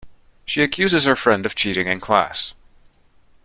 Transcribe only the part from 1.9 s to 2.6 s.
class.